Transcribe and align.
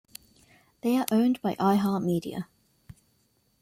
They 0.81 0.97
are 0.97 1.05
owned 1.11 1.39
by 1.43 1.53
iHeartMedia. 1.57 2.45